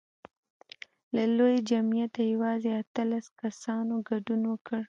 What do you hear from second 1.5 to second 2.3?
جمعیته